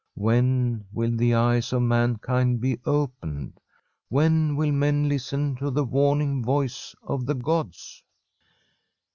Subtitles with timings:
[0.15, 3.59] When will the eyes o\ mankind be opened?
[4.09, 8.03] When will men listen to the warning voice of the gods